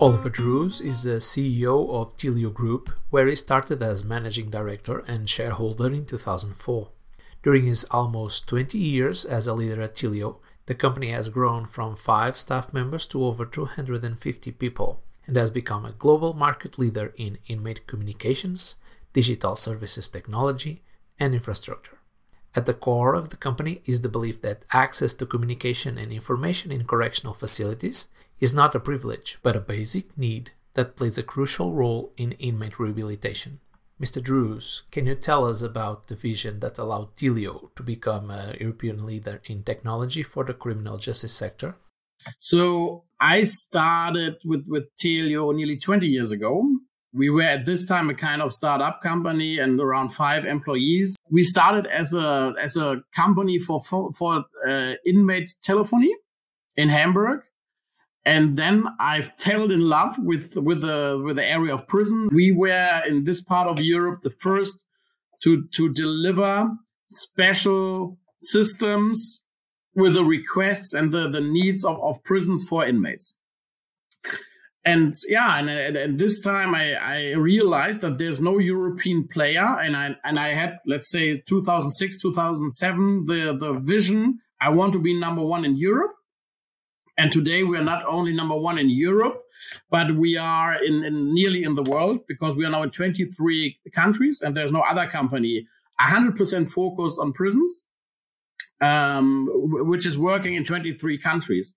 [0.00, 5.28] Oliver Drews is the CEO of Telio Group, where he started as managing director and
[5.28, 6.90] shareholder in 2004.
[7.42, 11.96] During his almost 20 years as a leader at Telio, the company has grown from
[11.96, 17.38] 5 staff members to over 250 people and has become a global market leader in
[17.48, 18.76] inmate communications,
[19.12, 20.84] digital services technology,
[21.18, 21.98] and infrastructure.
[22.54, 26.70] At the core of the company is the belief that access to communication and information
[26.70, 28.06] in correctional facilities
[28.40, 32.78] is not a privilege, but a basic need that plays a crucial role in inmate
[32.78, 33.60] rehabilitation.
[34.00, 34.22] Mr.
[34.22, 39.04] Drews, can you tell us about the vision that allowed Telio to become a European
[39.04, 41.74] leader in technology for the criminal justice sector?
[42.38, 46.62] So I started with, with Telio nearly 20 years ago.
[47.12, 51.16] We were at this time a kind of startup company and around five employees.
[51.30, 56.14] We started as a as a company for for, for uh, inmate telephony
[56.76, 57.40] in Hamburg,
[58.28, 62.28] and then I fell in love with with the with the area of prison.
[62.30, 64.84] We were in this part of Europe the first
[65.42, 66.68] to to deliver
[67.08, 69.42] special systems
[69.94, 73.34] with the requests and the, the needs of, of prisons for inmates.
[74.84, 79.96] And yeah, and, and this time I, I realized that there's no European player, and
[79.96, 85.18] I and I had let's say 2006, 2007 the the vision I want to be
[85.18, 86.17] number one in Europe
[87.18, 89.42] and today we are not only number one in Europe,
[89.90, 93.78] but we are in, in, nearly in the world because we are now in 23
[93.92, 95.66] countries and there's no other company
[96.00, 97.82] 100% focused on prisons,
[98.80, 99.48] um,
[99.88, 101.74] which is working in 23 countries.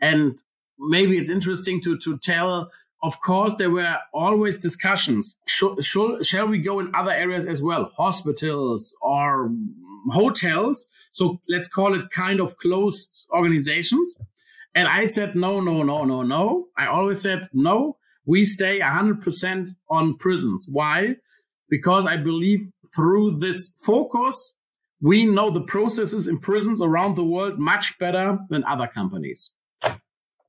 [0.00, 0.38] And
[0.78, 2.70] maybe it's interesting to, to tell,
[3.02, 5.36] of course, there were always discussions.
[5.46, 5.84] Should,
[6.24, 7.92] shall we go in other areas as well?
[7.94, 9.50] Hospitals or
[10.10, 10.86] hotels.
[11.10, 14.16] So let's call it kind of closed organizations.
[14.74, 16.66] And I said, no, no, no, no, no.
[16.76, 20.66] I always said, no, we stay 100% on prisons.
[20.70, 21.16] Why?
[21.68, 22.60] Because I believe
[22.94, 24.54] through this focus,
[25.00, 29.54] we know the processes in prisons around the world much better than other companies.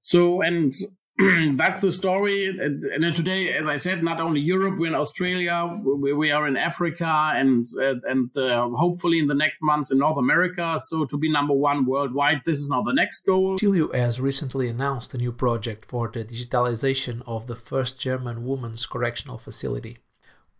[0.02, 0.72] So, and
[1.56, 2.48] that's the story.
[2.48, 6.48] And, and today, as I said, not only Europe, we're in Australia, we, we are
[6.48, 10.78] in Africa, and uh, and uh, hopefully in the next months in North America.
[10.80, 13.58] So to be number one worldwide, this is now the next goal.
[13.60, 18.86] Telio has recently announced a new project for the digitalization of the first German women's
[18.86, 19.98] correctional facility.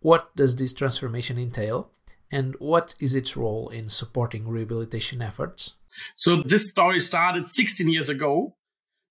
[0.00, 1.90] What does this transformation entail?
[2.30, 5.74] And what is its role in supporting rehabilitation efforts?
[6.14, 8.56] So, this story started 16 years ago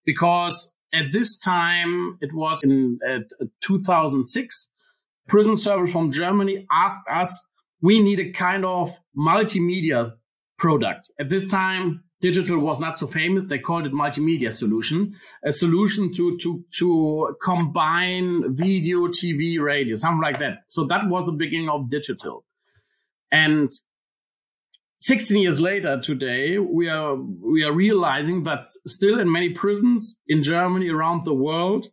[0.05, 3.19] because at this time, it was in uh,
[3.61, 4.69] 2006,
[5.27, 7.43] prison service from Germany asked us,
[7.81, 10.13] we need a kind of multimedia
[10.57, 11.11] product.
[11.19, 13.45] At this time, digital was not so famous.
[13.45, 20.21] They called it multimedia solution, a solution to, to, to combine video, TV, radio, something
[20.21, 20.63] like that.
[20.67, 22.45] So that was the beginning of digital.
[23.31, 23.69] And
[24.99, 30.43] 16 years later today we are we are realizing that still in many prisons in
[30.43, 31.89] germany around the world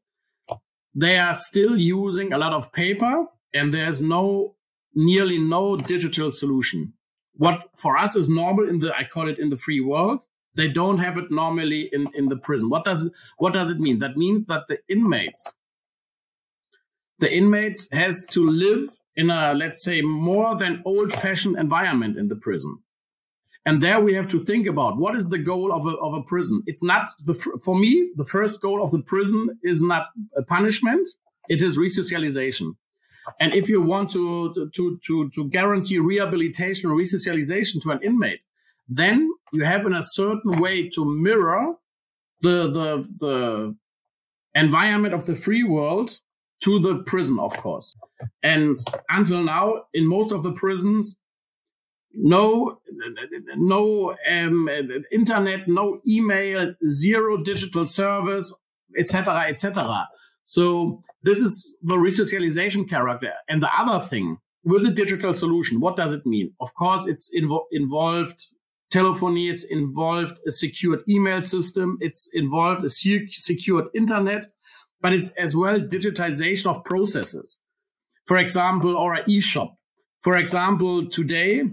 [0.94, 4.56] they are still using a lot of paper and there's no
[4.94, 6.94] nearly no digital solution.
[7.34, 10.24] What for us is normal in the i call it in the free world
[10.54, 12.70] they don't have it normally in in the prison.
[12.70, 13.98] What does what does it mean?
[13.98, 15.54] That means that the inmates
[17.18, 22.28] the inmates has to live in a let's say more than old fashioned environment in
[22.28, 22.78] the prison
[23.66, 26.22] and there we have to think about what is the goal of a, of a
[26.22, 26.62] prison.
[26.66, 30.06] It's not the, for me, the first goal of the prison is not
[30.36, 31.08] a punishment.
[31.48, 32.76] It is resocialization.
[33.40, 38.40] And if you want to, to, to, to guarantee rehabilitation or resocialization to an inmate,
[38.88, 41.74] then you have in a certain way to mirror
[42.42, 43.76] the, the, the
[44.54, 46.20] environment of the free world
[46.62, 47.96] to the prison, of course.
[48.44, 48.78] And
[49.10, 51.18] until now, in most of the prisons,
[52.16, 52.78] no
[53.56, 54.68] no um,
[55.12, 58.52] internet no email zero digital service
[58.98, 60.08] etc etc
[60.46, 63.32] so this is the resocialization character.
[63.48, 66.52] And the other thing with a digital solution what does it mean?
[66.60, 68.46] Of course it's invo- involved
[68.88, 74.52] telephony it's involved a secured email system it's involved a secured internet
[75.00, 77.60] but it's as well digitization of processes.
[78.26, 79.76] For example or an e-shop.
[80.22, 81.64] For example today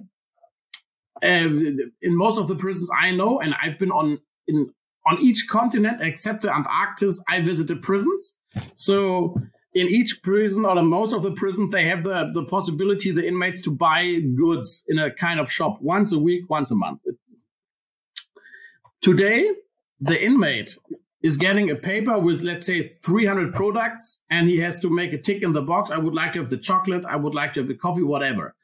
[1.23, 4.69] Um, in most of the prisons I know, and I've been on in
[5.05, 8.35] on each continent except the Antarctic, I visited prisons.
[8.75, 9.35] So
[9.73, 13.27] in each prison or in most of the prisons, they have the, the possibility, the
[13.27, 17.01] inmates to buy goods in a kind of shop once a week, once a month.
[19.01, 19.49] Today,
[19.99, 20.77] the inmate
[21.21, 25.17] is getting a paper with, let's say, 300 products, and he has to make a
[25.17, 25.89] tick in the box.
[25.89, 27.03] I would like to have the chocolate.
[27.05, 28.55] I would like to have the coffee, whatever.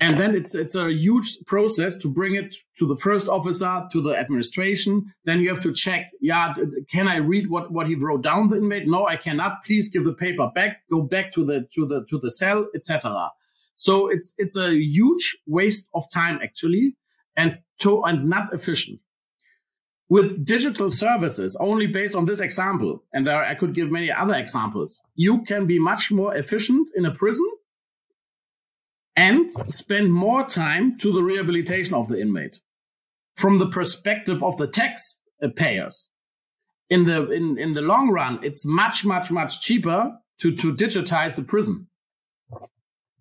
[0.00, 4.02] And then it's it's a huge process to bring it to the first officer, to
[4.02, 5.14] the administration.
[5.24, 6.52] Then you have to check, yeah,
[6.90, 8.88] can I read what, what he wrote down the inmate?
[8.88, 9.62] No, I cannot.
[9.64, 10.78] Please give the paper back.
[10.90, 13.30] Go back to the to the to the cell, etc.
[13.76, 16.96] So it's it's a huge waste of time actually,
[17.36, 18.98] and to and not efficient.
[20.08, 24.34] With digital services, only based on this example, and there I could give many other
[24.34, 27.48] examples, you can be much more efficient in a prison
[29.24, 32.60] and spend more time to the rehabilitation of the inmate.
[33.36, 35.18] From the perspective of the tax
[35.56, 36.10] payers,
[36.90, 40.00] in the in, in the long run, it's much, much, much cheaper
[40.40, 41.88] to, to digitize the prison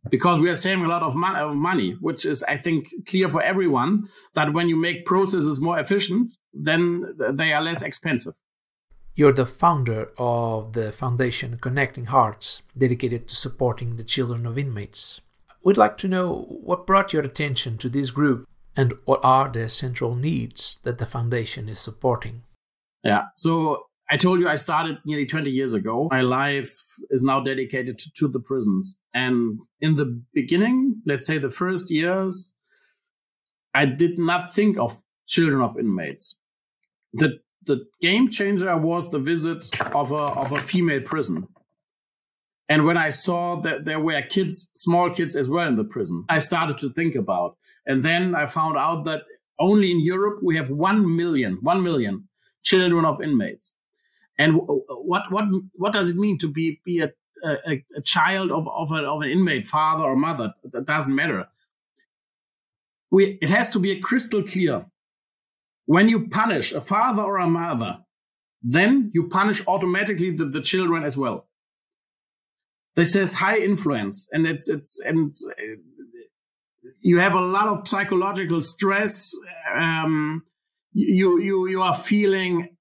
[0.10, 3.42] because we are saving a lot of uh, money, which is, I think, clear for
[3.42, 8.34] everyone that when you make processes more efficient, then they are less expensive.
[9.16, 15.22] You're the founder of the foundation Connecting Hearts, dedicated to supporting the children of inmates.
[15.64, 19.70] We'd like to know what brought your attention to this group and what are the
[19.70, 22.44] central needs that the foundation is supporting.
[23.04, 26.08] Yeah, so I told you I started nearly 20 years ago.
[26.12, 26.72] My life
[27.10, 28.98] is now dedicated to, to, the prisons.
[29.14, 32.52] And in the beginning, let's say the first years,
[33.74, 36.38] I did not think of children of inmates.
[37.14, 41.48] The, the game changer was the visit of a, of a female prison.
[42.74, 46.26] And when I saw that there were kids, small kids as well in the prison,
[46.28, 47.56] I started to think about.
[47.86, 49.22] And then I found out that
[49.60, 52.28] only in Europe we have 1 million, 1 million
[52.64, 53.76] children of inmates.
[54.40, 54.60] And
[55.12, 57.12] what what what does it mean to be be a
[57.46, 60.52] a, a child of of, a, of an inmate, father or mother?
[60.72, 61.46] That doesn't matter.
[63.12, 64.88] We it has to be crystal clear.
[65.86, 68.00] When you punish a father or a mother,
[68.64, 71.46] then you punish automatically the, the children as well.
[72.96, 75.36] This has high influence, and it's it's and
[77.02, 79.34] you have a lot of psychological stress.
[79.76, 80.44] Um,
[80.94, 82.76] you you you are feeling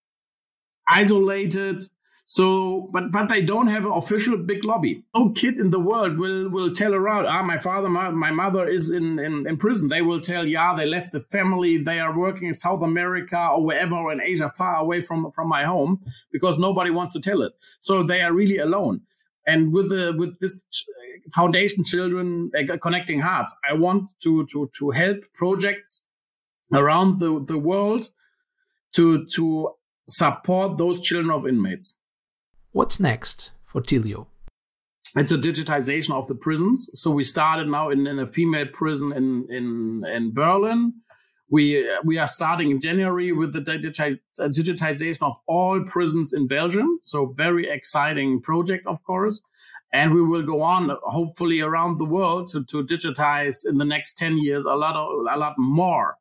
[0.89, 1.83] isolated.
[2.25, 5.05] So, but but they don't have an official big lobby.
[5.15, 7.27] No kid in the world will will tell around.
[7.27, 9.89] Ah, my father, my, my mother is in, in in prison.
[9.89, 11.79] They will tell, yeah, they left the family.
[11.79, 15.49] They are working in South America or wherever or in Asia, far away from from
[15.49, 16.01] my home,
[16.31, 17.53] because nobody wants to tell it.
[17.81, 19.03] So they are really alone.
[19.47, 20.63] And with the with this
[21.35, 26.05] foundation, children uh, connecting hearts, I want to to to help projects
[26.73, 28.11] around the the world
[28.95, 29.71] to to
[30.09, 31.99] support those children of inmates.
[32.73, 34.27] What's next for Telio?
[35.15, 36.89] It's a digitization of the prisons.
[36.95, 40.95] So we started now in, in a female prison in, in, in Berlin.
[41.49, 46.99] We, we are starting in January with the digitization of all prisons in Belgium.
[47.03, 49.43] So very exciting project, of course.
[49.93, 54.15] And we will go on, hopefully, around the world to, to digitize in the next
[54.15, 56.17] 10 years a lot, of, a lot more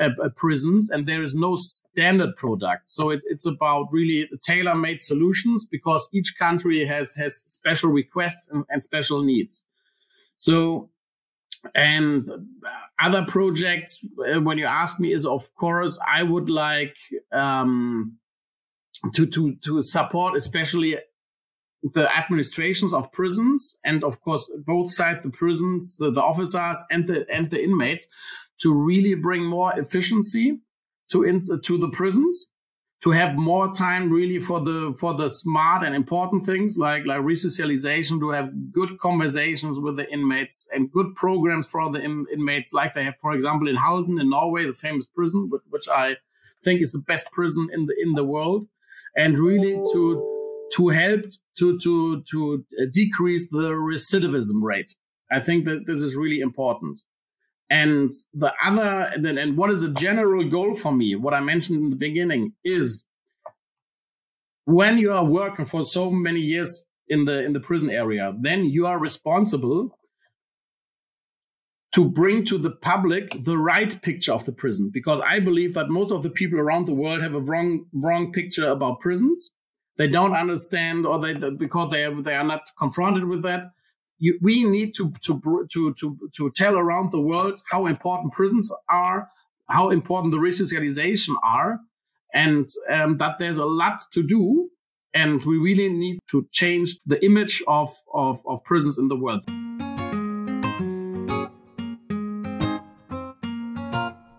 [0.00, 2.90] uh, uh, prisons and there is no standard product.
[2.90, 8.64] So it, it's about really tailor-made solutions because each country has, has special requests and,
[8.70, 9.64] and special needs.
[10.36, 10.88] So,
[11.74, 12.30] and
[13.02, 16.96] other projects, uh, when you ask me is of course, I would like,
[17.32, 18.16] um,
[19.14, 20.98] to, to, to support especially
[21.82, 27.06] the administrations of prisons and of course both sides the prisons the, the officers and
[27.06, 28.06] the and the inmates
[28.60, 30.58] to really bring more efficiency
[31.10, 32.48] to in, to the prisons
[33.02, 37.20] to have more time really for the for the smart and important things like like
[37.20, 42.72] resocialization to have good conversations with the inmates and good programs for the in, inmates
[42.72, 46.16] like they have for example in Halden in Norway the famous prison which I
[46.62, 48.68] think is the best prison in the in the world.
[49.16, 51.24] And really to to help
[51.58, 54.94] to to to decrease the recidivism rate.
[55.32, 57.00] I think that this is really important
[57.70, 61.78] and the other, and, and what is a general goal for me, what I mentioned
[61.78, 63.04] in the beginning is
[64.64, 68.64] when you are working for so many years in the in the prison area, then
[68.64, 69.96] you are responsible
[71.92, 74.90] to bring to the public the right picture of the prison.
[74.92, 78.32] Because i believe that most of the people around the world have a wrong wrong
[78.32, 79.52] picture about prisons.
[79.96, 83.70] They don't understand or they because they they are not confronted with that
[84.20, 88.70] you, we need to, to, to, to, to tell around the world how important prisons
[88.88, 89.28] are,
[89.68, 91.80] how important the resocialization are,
[92.32, 94.70] and um, that there's a lot to do.
[95.12, 99.44] And we really need to change the image of, of, of prisons in the world.